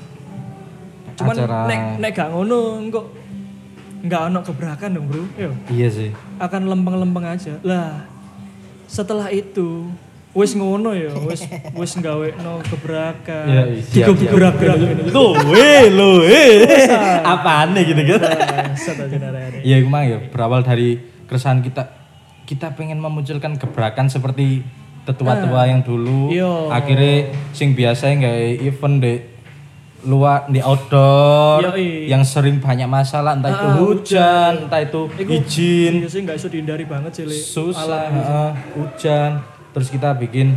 cuman 1.17 1.33
Acara 1.35 1.65
nek 1.65 1.81
nek 1.97 2.11
gak 2.13 2.29
ngono 2.29 2.59
kok 2.93 3.07
nggak 4.07 4.23
ono 4.33 4.39
gebrakan 4.47 4.89
dong, 4.95 5.07
Bro. 5.11 5.25
Yo. 5.35 5.51
iya 5.69 5.89
sih. 5.91 6.11
Akan 6.39 6.71
lempeng-lempeng 6.71 7.27
aja. 7.27 7.59
Lah, 7.67 8.07
setelah 8.87 9.29
itu 9.35 9.91
wis 10.37 10.53
ngono 10.53 10.93
ya, 10.93 11.11
wis 11.27 11.43
wis 11.81 11.93
gawe 11.99 12.29
no 12.45 12.61
gebrakan. 12.63 13.45
Iya, 13.49 13.63
iya, 13.73 13.83
siap, 13.83 14.15
siap. 14.15 14.17
Digebrak-gebrak. 14.21 15.11
Lo 15.11 15.35
eh 15.57 15.89
lo 15.91 16.21
eh. 16.23 16.87
Apaan 17.25 17.75
nih 17.75 17.83
gitu 17.91 18.01
gitu. 18.05 18.27
Iya 19.65 19.77
emang 19.81 20.05
ya 20.07 20.19
berawal 20.31 20.61
dari 20.63 21.01
keresahan 21.27 21.65
kita 21.65 21.89
kita 22.47 22.79
pengen 22.79 23.03
memunculkan 23.03 23.59
gebrakan 23.59 24.07
seperti 24.07 24.63
tetua-tua 25.07 25.67
yang 25.67 25.81
dulu. 25.83 26.31
Iya. 26.31 26.71
Akhirnya 26.71 27.35
sing 27.57 27.73
biasa 27.73 28.13
nggak 28.13 28.39
event 28.63 28.97
di 29.03 29.15
luar 30.07 30.47
di 30.47 30.63
outdoor 30.63 31.75
Yoi. 31.75 32.07
yang 32.07 32.23
sering 32.23 32.57
banyak 32.57 32.87
masalah 32.87 33.35
entah 33.35 33.51
itu 33.51 33.67
Ah, 33.67 33.75
hujan, 33.77 34.53
entah 34.65 34.81
itu 34.81 35.01
Iku 35.13 35.31
izin, 35.37 35.93
Iya 35.99 36.09
sih 36.09 36.21
nggak 36.23 36.37
iso 36.37 36.47
dihindari 36.47 36.87
banget 36.87 37.13
sih, 37.13 37.27
susah, 37.27 38.07
heeh, 38.07 38.51
hujan. 38.73 39.43
Terus 39.71 39.89
kita 39.91 40.15
bikin 40.15 40.57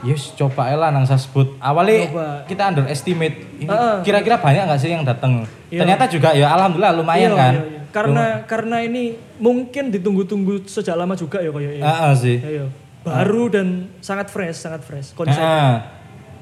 Yes, 0.00 0.32
coba 0.32 0.72
lah 0.72 0.88
nang 0.88 1.04
sasbut. 1.04 1.60
Awalnya 1.60 2.08
Coba. 2.08 2.28
kita 2.48 2.72
underestimate. 2.72 3.36
Heeh. 3.60 3.96
Kira-kira 4.00 4.40
banyak 4.40 4.64
nggak 4.64 4.80
sih 4.80 4.88
yang 4.88 5.04
datang? 5.04 5.44
Iya. 5.68 5.84
Ternyata 5.84 6.04
juga 6.08 6.32
ya 6.32 6.48
alhamdulillah 6.50 6.96
lumayan 6.96 7.32
Iya, 7.32 7.36
kan. 7.36 7.52
iya, 7.52 7.64
iya. 7.68 7.80
Karena 7.92 8.24
karena 8.48 8.76
ini 8.80 9.02
mungkin 9.36 9.92
ditunggu-tunggu 9.92 10.64
sejak 10.64 10.96
lama 10.96 11.12
juga 11.12 11.44
ya 11.44 11.52
kayak 11.52 11.84
Heeh 11.84 12.12
sih. 12.16 12.36
Ayo. 12.40 12.72
Baru 13.04 13.52
dan 13.52 13.92
sangat 14.00 14.32
fresh, 14.32 14.64
sangat 14.64 14.80
fresh 14.80 15.12
konsep. 15.12 15.36
Heeh. 15.36 15.72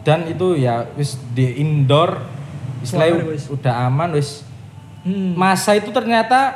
Dan 0.07 0.31
itu 0.31 0.55
ya 0.55 0.87
wis 0.95 1.19
di 1.35 1.59
indoor 1.59 2.15
istilahnya 2.81 3.23
udah 3.49 3.75
aman 3.87 4.11
wis. 4.13 4.43
Hmm. 5.03 5.33
Masa 5.35 5.75
itu 5.75 5.89
ternyata 5.89 6.55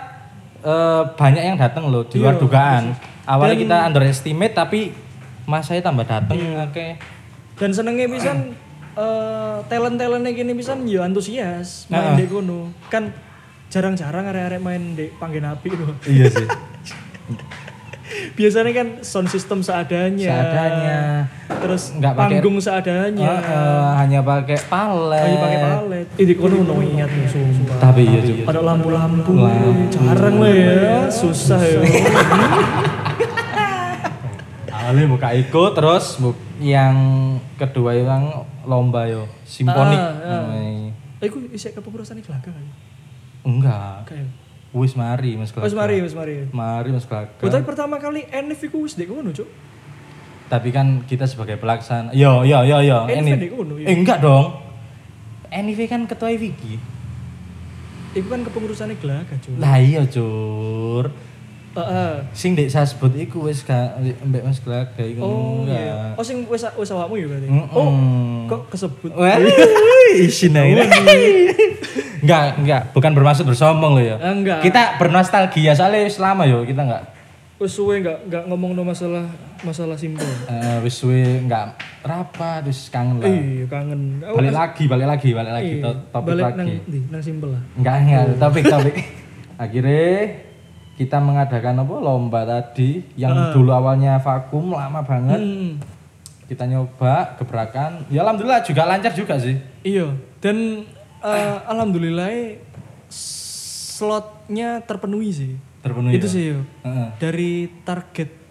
eh, 0.59 1.03
banyak 1.13 1.43
yang 1.45 1.57
datang 1.57 1.87
loh 1.87 2.03
di 2.03 2.19
luar 2.19 2.35
Iya, 2.35 2.41
dugaan. 2.41 2.85
Awalnya 3.23 3.55
Dan- 3.55 3.63
kita 3.65 3.77
underestimate 3.87 4.55
tapi 4.55 4.81
masanya 5.43 5.83
tambah 5.85 6.05
datang 6.05 6.35
Iya. 6.35 6.67
oke. 6.67 6.87
Dan 7.57 7.71
senengnya 7.71 8.07
pisan 8.07 8.55
eh 8.93 9.57
talent-talentnya 9.67 10.31
gini 10.31 10.53
pisan 10.53 10.85
ya 10.85 11.03
antusias 11.03 11.89
main 11.89 12.13
Heeh. 12.13 12.17
di 12.19 12.27
kono. 12.29 12.71
Kan 12.87 13.11
jarang-jarang 13.69 14.29
arek-arek 14.29 14.61
main 14.61 14.93
di 14.93 15.09
panggen 15.13 15.49
api 15.49 15.69
loh. 15.73 15.97
Iya 16.05 16.29
sih. 16.29 16.47
Biasanya 18.37 18.73
kan 18.73 18.89
sound 19.01 19.29
system 19.29 19.65
seadanya. 19.65 20.29
Seadanya. 20.29 20.99
Terus 21.63 21.83
Nggak 21.95 22.13
pakai- 22.13 22.39
panggung 22.39 22.59
seadanya. 22.59 23.29
Heeh, 23.39 23.87
hanya 23.97 24.21
pakai 24.21 24.59
palet. 24.67 25.23
Hanya 25.23 25.39
pakai 25.39 25.59
palet. 25.63 26.07
Ini 26.17 26.33
kono 26.35 26.57
noyat 26.61 27.09
nih 27.09 27.27
sumpah. 27.27 27.77
Tapi 27.79 28.01
iya 28.03 28.21
juga. 28.21 28.43
Ada 28.51 28.61
lampu-lampu. 28.61 29.31
Lampu. 29.33 29.87
Jarang 29.89 30.37
lah 30.37 30.53
ya, 30.53 30.77
susah 31.09 31.61
ya. 31.61 31.81
Awalnya 34.73 35.07
buka 35.07 35.29
ikut 35.33 35.73
terus 35.73 36.19
bu 36.19 36.35
yang 36.59 36.97
kedua 37.55 37.95
yang 37.95 38.25
lomba 38.65 39.07
yo 39.07 39.31
simfonik. 39.45 39.95
Ah, 39.95 40.11
ah. 40.19 40.41
namanya. 40.43 40.91
Eh, 41.19 41.29
Iku 41.31 41.39
isi 41.49 41.71
kepengurusan 41.71 42.19
ini 42.19 42.23
gelaga 42.23 42.51
kan? 42.51 42.67
Enggak. 43.43 44.11
Kayak. 44.11 44.27
Wis 44.73 44.97
mari 44.97 45.37
Mas 45.37 45.53
Wes 45.53 45.71
Kelaka. 45.71 45.77
mari, 45.77 45.97
wes 46.01 46.15
mari. 46.17 46.35
Mari 46.49 46.89
Mas 46.91 47.05
Kelaka. 47.05 47.39
Oh, 47.39 47.53
tapi 47.53 47.63
pertama 47.63 48.01
kali 48.01 48.25
Enif 48.27 48.65
iku 48.65 48.83
wis 48.83 48.97
di 48.97 49.05
kono, 49.05 49.31
Cuk. 49.31 49.45
Tapi 50.53 50.69
kan 50.69 51.01
kita 51.09 51.25
sebagai 51.25 51.57
pelaksana. 51.57 52.13
Yo 52.13 52.45
yo 52.45 52.61
yo 52.61 52.85
yo. 52.85 53.09
Ini. 53.09 53.41
iya. 53.41 53.89
Eh, 53.89 53.97
enggak 53.97 54.21
dong. 54.21 54.53
NIV 55.49 55.81
kan 55.89 56.05
ketua 56.05 56.29
Vicky. 56.37 56.77
Iku 58.13 58.29
kan 58.29 58.45
kepengurusannya 58.45 59.01
gelaga, 59.01 59.33
Cuk. 59.41 59.57
Lah 59.57 59.81
iya 59.81 60.05
cur. 60.05 61.09
Heeh. 61.73 62.13
Sing 62.37 62.53
dek 62.53 62.69
sasbut 62.69 63.17
iku 63.17 63.49
wis 63.49 63.65
gak 63.65 63.97
mbek 64.29 64.45
Mas 64.45 64.61
Kelaka 64.61 65.01
iku. 65.01 65.25
Oh 65.25 65.65
enggak. 65.65 65.81
iya. 65.81 66.13
Oh 66.21 66.25
sing 66.25 66.45
wis 66.45 66.69
wis 66.77 66.93
awakmu 66.93 67.17
ya 67.17 67.27
berarti. 67.33 67.49
Mm-mm. 67.49 67.73
Oh, 67.73 67.89
kok 68.53 68.77
kesebut. 68.77 69.09
Wah, 69.17 69.41
isin 70.21 70.53
aja. 70.53 70.85
Enggak, 72.23 72.55
enggak, 72.55 72.83
bukan 72.95 73.19
bermaksud 73.19 73.43
bersombong 73.43 73.99
loh 73.99 74.05
ya. 74.05 74.15
Ah, 74.23 74.31
enggak. 74.31 74.63
Kita 74.63 74.95
bernostalgia 74.95 75.75
soalnya 75.75 76.07
selama 76.07 76.47
yo 76.47 76.63
kita 76.63 76.87
enggak. 76.87 77.03
Wis 77.59 77.75
suwe 77.75 77.99
enggak 77.99 78.31
enggak 78.31 78.47
ngomong 78.47 78.79
no 78.79 78.87
masalah 78.87 79.27
masalah 79.63 79.97
simpel. 79.97 80.27
Eh, 80.47 80.79
wis 80.83 80.95
suwe 80.99 81.43
nggak 81.47 81.65
rapat, 82.03 82.67
wis 82.67 82.91
kangen 82.91 83.23
lah. 83.23 83.31
Iya, 83.31 83.65
kangen. 83.71 84.23
Aku 84.23 84.37
Balik 84.43 84.55
lagi, 84.55 84.85
balik 84.87 85.07
lagi, 85.09 85.29
balik 85.31 85.53
lagi, 85.55 85.73
iya, 85.79 85.85
to- 85.87 86.03
topik 86.11 86.31
balik 86.35 86.45
lagi. 86.45 86.59
nang 86.59 86.69
ndi? 86.87 86.99
Nang 87.09 87.23
simpel 87.23 87.49
lah. 87.55 87.63
Enggak, 87.79 87.95
enggak, 88.03 88.23
topik, 88.39 88.65
topik. 88.67 88.95
Akhirnya 89.65 90.11
kita 90.99 91.17
mengadakan 91.19 91.75
apa 91.83 91.95
lomba 91.99 92.41
tadi 92.45 93.01
yang 93.17 93.55
dulu 93.55 93.71
awalnya 93.73 94.19
vakum 94.19 94.75
lama 94.75 95.01
banget. 95.03 95.41
Hmm. 95.41 95.73
Kita 96.51 96.69
nyoba 96.69 97.39
gebrakan. 97.41 98.05
Ya 98.13 98.27
alhamdulillah 98.27 98.61
juga 98.67 98.85
lancar 98.85 99.15
juga 99.15 99.39
sih. 99.41 99.57
Iya, 99.87 100.13
dan 100.43 100.85
eh, 101.23 101.57
alhamdulillah 101.65 102.61
slotnya 103.09 104.83
terpenuhi 104.83 105.31
sih. 105.33 105.53
Terpenuhi. 105.81 106.19
Itu 106.19 106.27
ya? 106.29 106.33
sih 106.35 106.43
yo. 106.51 106.61
Heeh. 106.85 107.09
Dari 107.19 107.53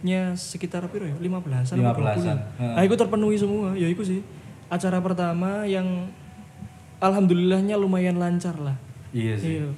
targetnya 0.01 0.34
sekitar 0.34 0.81
piro 0.89 1.05
ya? 1.05 1.13
15-an 1.13 1.77
15-an, 1.77 2.38
20. 2.58 2.74
Nah, 2.74 2.81
itu 2.81 2.96
terpenuhi 2.98 3.38
semua. 3.38 3.77
Ya 3.77 3.86
itu 3.86 4.01
sih. 4.01 4.20
Acara 4.65 4.98
pertama 4.98 5.62
yang 5.63 6.10
alhamdulillahnya 6.98 7.77
lumayan 7.77 8.17
lancar 8.17 8.58
lah. 8.58 8.74
Iya 9.13 9.38
sih. 9.38 9.62
Iya. 9.62 9.70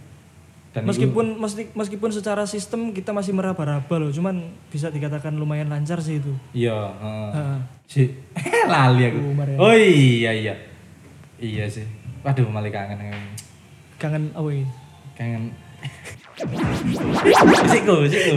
Dan 0.73 0.89
meskipun 0.89 1.37
meski- 1.37 1.69
meskipun 1.69 2.09
secara 2.09 2.47
sistem 2.47 2.95
kita 2.95 3.13
masih 3.13 3.29
meraba-raba 3.29 3.95
loh, 3.99 4.09
cuman 4.09 4.41
bisa 4.71 4.89
dikatakan 4.89 5.35
lumayan 5.35 5.69
lancar 5.69 6.01
sih 6.01 6.17
itu. 6.17 6.33
Iya, 6.51 6.73
heeh. 6.73 7.29
Heeh. 7.29 7.57
Si 7.85 8.01
lali 8.71 9.03
aku. 9.05 9.19
Oh, 9.19 9.33
Mariana. 9.35 9.59
Oh 9.59 9.75
iya 9.75 10.31
iya. 10.33 10.55
Iya 11.37 11.67
sih. 11.67 11.85
Waduh 12.23 12.47
malah 12.47 12.71
kangen 12.71 12.97
kangen. 12.97 13.21
Kangen 13.99 14.23
away. 14.33 14.63
kangen. 15.13 15.51
Sikku, 17.69 17.95
sikku. 18.09 18.35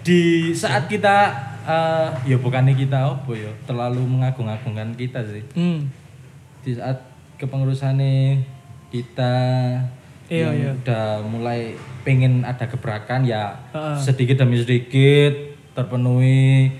Di 0.00 0.22
saat 0.52 0.86
kita 0.86 1.16
eh 1.62 2.08
ya 2.26 2.36
bukannya 2.36 2.74
kita 2.74 2.98
apa 3.06 3.32
ya, 3.32 3.50
terlalu 3.64 4.02
mengagung-agungkan 4.02 4.94
kita 4.94 5.22
sih. 5.24 5.42
Hmm. 5.54 5.86
Di 6.60 6.74
saat 6.74 6.98
kepengurusannya 7.36 8.42
kita 8.88 9.34
Iya, 10.26 10.48
yang 10.48 10.54
iya. 10.56 10.70
udah 10.72 11.06
mulai 11.22 11.76
pengen 12.02 12.40
ada 12.40 12.64
gebrakan 12.64 13.20
ya 13.22 13.52
Heeh. 13.70 13.96
sedikit 14.00 14.40
demi 14.40 14.56
sedikit 14.56 15.34
terpenuhi 15.76 16.72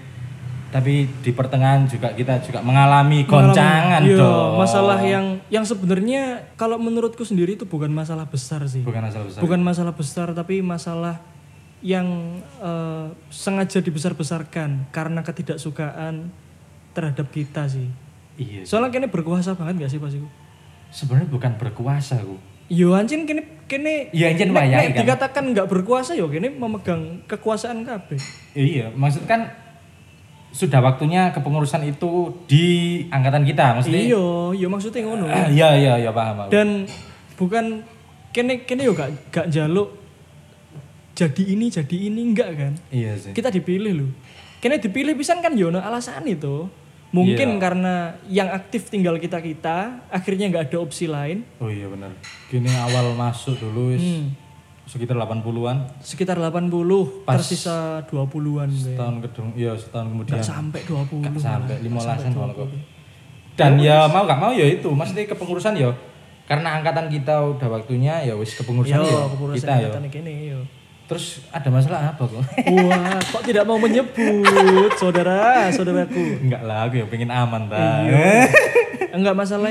tapi 0.72 1.04
di 1.20 1.30
pertengahan 1.36 1.84
juga 1.84 2.16
kita 2.16 2.40
juga 2.40 2.64
mengalami 2.64 3.28
goncangan 3.28 4.00
Iya, 4.00 4.16
dong 4.16 4.56
masalah 4.56 4.96
yang 5.04 5.36
yang 5.52 5.68
sebenarnya 5.68 6.48
kalau 6.56 6.80
menurutku 6.80 7.28
sendiri 7.28 7.60
itu 7.60 7.68
bukan 7.68 7.92
masalah 7.92 8.24
besar 8.24 8.64
sih. 8.64 8.80
bukan 8.80 9.04
asal 9.04 9.28
besar 9.28 9.40
Bukan 9.44 9.60
masalah 9.60 9.92
besar 9.92 10.26
tapi 10.32 10.64
masalah 10.64 11.20
yang 11.82 12.06
eh, 12.56 13.06
sengaja 13.28 13.78
dibesar-besarkan 13.78 14.88
karena 14.88 15.20
ketidaksukaan 15.20 16.30
terhadap 16.90 17.26
kita 17.28 17.66
sih. 17.66 17.90
iya 18.34 18.62
Soalnya 18.62 18.90
kini 18.90 19.06
berkuasa 19.06 19.52
banget 19.52 19.82
gak 19.82 19.90
sih 19.90 19.98
pas 19.98 20.10
itu? 20.10 20.26
sebenarnya 20.88 21.24
bukan 21.26 21.52
berkuasa 21.56 22.16
aku 22.16 22.36
Yo 22.68 22.92
anjing 22.92 23.24
kini 23.24 23.40
kini 23.66 24.08
Iya, 24.10 24.28
anjing 24.30 24.50
nek- 24.50 24.68
nek 24.68 24.88
kan. 24.90 25.00
dikatakan 25.02 25.44
nggak 25.50 25.66
berkuasa 25.66 26.12
yo 26.12 26.28
kini 26.28 26.48
memegang 26.50 27.20
kekuasaan 27.26 27.82
kabeh. 27.82 28.20
iya 28.52 28.88
maksud 28.90 29.24
kan 29.24 29.48
sudah 30.50 30.78
waktunya 30.78 31.32
kepengurusan 31.32 31.80
itu 31.82 32.10
di 32.44 32.64
angkatan 33.08 33.42
kita 33.42 33.72
maksudnya 33.74 34.04
Iya, 34.06 34.24
yo 34.54 34.66
maksudnya 34.66 35.00
ngono. 35.02 35.24
iya 35.48 35.72
iya 35.74 35.92
iya 35.98 36.10
paham 36.10 36.44
aku. 36.44 36.50
Dan 36.50 36.84
bukan 37.34 37.80
kene 38.30 38.62
kene 38.62 38.84
yo 38.84 38.92
gak 38.92 39.08
gak 39.28 39.48
jaluk 39.48 39.96
jadi 41.14 41.42
ini 41.46 41.66
jadi 41.68 41.96
ini 42.02 42.20
enggak 42.24 42.50
kan? 42.54 42.72
iya 42.88 43.12
sih 43.14 43.30
Kita 43.30 43.48
dipilih 43.48 43.92
loh. 43.94 44.10
Kene 44.58 44.78
dipilih 44.78 45.12
pisan 45.12 45.38
kan 45.38 45.52
yo 45.52 45.68
ono 45.68 45.78
alasan 45.78 46.24
itu. 46.24 46.70
Mungkin 47.10 47.48
Iya. 47.50 47.60
karena 47.60 47.94
yang 48.26 48.48
aktif 48.48 48.88
tinggal 48.88 49.18
kita-kita, 49.18 50.00
akhirnya 50.08 50.48
nggak 50.48 50.64
ada 50.66 50.78
opsi 50.78 51.04
lain. 51.04 51.44
oh 51.58 51.68
iya 51.68 51.84
benar 51.84 52.08
gini 52.46 52.72
awal 52.72 53.12
masuk 53.12 53.58
dulu 53.58 53.92
wis 53.92 54.00
Hmm. 54.00 54.32
sekitar 54.84 55.14
80-an 55.14 55.92
Sekitar 56.00 56.40
80, 56.40 57.22
Pas- 57.22 57.36
tersisa 57.36 58.00
20-an 58.06 58.66
gue. 58.66 58.96
setahun 58.96 59.16
kedua 59.20 59.44
iya 59.52 59.72
setahun 59.74 60.08
kemudian 60.08 60.34
Nggak 60.34 60.48
sampai 60.48 60.80
20. 60.82 61.20
Nggak 61.20 61.36
sampai 61.38 61.74
malah. 61.84 62.16
15-an 62.16 62.32
kalau 62.32 62.54
kok. 62.56 62.68
Dan 63.52 63.72
ya 63.78 64.08
mau 64.08 64.24
gak 64.24 64.40
mau 64.40 64.48
ya 64.50 64.64
itu, 64.64 64.88
maksudnya 64.88 65.28
kepengurusan 65.28 65.76
ya 65.76 65.92
karena 66.42 66.68
angkatan 66.74 67.06
kita 67.06 67.34
udah 67.46 67.68
waktunya 67.70 68.14
ya 68.22 68.32
wis 68.32 68.56
kepengurusan 68.56 68.96
Yo, 68.96 69.04
ya 69.04 69.20
kepengurusan 69.26 69.60
kita 69.60 69.74
ya. 69.76 69.88
yo. 70.50 70.60
Terus 71.12 71.44
ada 71.52 71.68
masalah 71.68 72.00
apa 72.16 72.22
kok? 72.24 72.42
Wah, 72.88 73.18
kok 73.20 73.42
tidak 73.44 73.64
mau 73.68 73.76
menyebut 73.76 74.92
saudara, 74.96 75.68
saudaraku. 75.70 76.48
Enggak 76.48 76.62
lah, 76.64 76.88
aku 76.88 77.04
ya 77.04 77.06
pengen 77.06 77.30
aman 77.30 77.68
ta. 77.68 78.08
Iya. 78.08 78.48
Enggak 79.12 79.36
masalah 79.36 79.70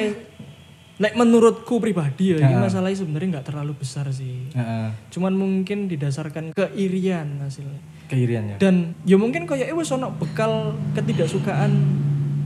Nek 1.02 1.18
menurutku 1.18 1.82
pribadi 1.82 2.38
ya, 2.38 2.46
ini 2.46 2.62
masalahnya 2.62 2.94
sebenarnya 2.94 3.28
nggak 3.40 3.48
terlalu 3.50 3.74
besar 3.74 4.06
sih. 4.14 4.54
Heeh. 4.54 4.94
Cuman 5.10 5.34
mungkin 5.34 5.90
didasarkan 5.90 6.54
keirian 6.54 7.42
hasilnya. 7.42 7.82
Keirian 8.06 8.54
ya. 8.54 8.58
Dan 8.62 8.94
ya 9.02 9.18
mungkin 9.18 9.50
kayak 9.50 9.74
wis 9.74 9.90
ono 9.90 10.14
bekal 10.14 10.78
ketidaksukaan 10.94 11.74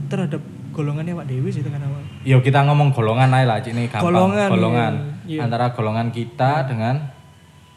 terhadap 0.08 0.40
golongannya 0.72 1.12
Pak 1.12 1.26
Dewi 1.28 1.52
sih 1.52 1.60
dengan 1.60 1.84
awal. 1.84 2.00
Yo 2.24 2.40
kita 2.40 2.64
ngomong 2.64 2.96
golongan 2.96 3.28
aja 3.36 3.44
lah, 3.44 3.58
Cik, 3.60 3.76
ini 3.76 3.92
gampang. 3.92 4.08
Golongan, 4.08 4.48
golongan. 4.48 4.92
iya. 5.28 5.40
Antara 5.44 5.76
golongan 5.76 6.08
kita 6.08 6.64
dengan 6.64 7.15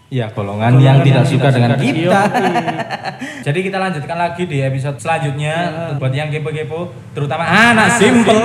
ya 0.10 0.26
golongan, 0.34 0.82
yang 0.82 1.06
tidak 1.06 1.24
suka 1.26 1.54
dengan 1.54 1.78
kita. 1.78 2.22
Jadi 3.45 3.60
kita 3.62 3.78
lanjutkan 3.78 4.17
lagi 4.17 4.43
di 4.45 4.58
episode 4.60 4.98
selanjutnya 4.98 5.56
buat 5.95 6.12
yang 6.12 6.34
kepo-kepo, 6.34 6.91
terutama 7.13 7.45
anak 7.45 7.95
simple 7.95 8.41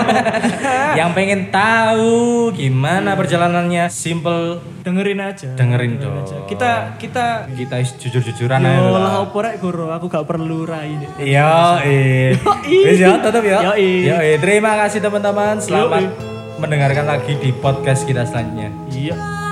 yang 0.98 1.11
pengen 1.12 1.48
tahu 1.48 2.53
gimana 2.53 3.16
perjalanannya 3.16 3.88
simple 3.90 4.61
Dengerin 4.85 5.18
aja. 5.18 5.48
dengerin 5.57 5.96
dong. 5.96 6.20
aja. 6.20 6.37
Kita 6.44 6.70
kita 7.00 7.48
kita 7.57 7.77
jujur-jujuran 7.81 8.61
aja 8.61 8.79
yo 8.79 8.94
lah. 8.94 9.24
opo 9.24 9.40
rek 9.40 9.57
goro, 9.59 9.88
aku 9.88 10.07
gak 10.12 10.29
perlu 10.29 10.68
rai. 10.68 10.94
Iya, 11.16 11.81
eh. 11.81 12.37
Wis 12.68 13.00
ya, 13.00 13.16
tetap 13.18 13.40
ya. 13.40 13.72
Yoi. 13.72 14.05
Yoi. 14.05 14.31
Terima 14.38 14.77
kasih 14.85 15.00
teman-teman. 15.00 15.57
Selamat 15.59 16.12
mendengarkan 16.61 17.09
lagi 17.09 17.35
di 17.40 17.50
podcast 17.50 18.05
kita 18.05 18.29
selanjutnya. 18.29 18.68
Iya. 18.92 19.43